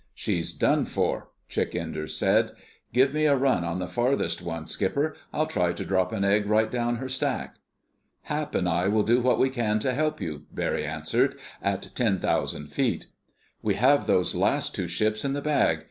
"She's 0.15 0.51
done 0.51 0.85
for," 0.85 1.29
Chick 1.47 1.75
Enders 1.75 2.17
said. 2.17 2.53
"Give 2.91 3.13
me 3.13 3.25
a 3.27 3.35
run 3.37 3.63
on 3.63 3.77
the 3.77 3.87
farthest 3.87 4.41
one, 4.41 4.65
Skipper. 4.65 5.15
I'll 5.31 5.45
try 5.45 5.73
to 5.73 5.85
drop 5.85 6.11
an 6.11 6.23
egg 6.23 6.47
right 6.47 6.71
down 6.71 6.95
her 6.95 7.07
stack." 7.07 7.57
"Hap 8.23 8.55
and 8.55 8.67
I 8.67 8.87
will 8.87 9.03
do 9.03 9.21
what 9.21 9.37
we 9.37 9.51
can 9.51 9.77
to 9.77 9.93
help 9.93 10.19
you," 10.19 10.47
Barry 10.51 10.87
answered, 10.87 11.37
"at 11.61 11.91
ten 11.93 12.17
thousand 12.17 12.69
feet. 12.73 13.05
We 13.61 13.75
have 13.75 14.07
those 14.07 14.33
last 14.33 14.73
two 14.73 14.87
ships 14.87 15.23
in 15.23 15.33
the 15.33 15.39
bag. 15.41 15.77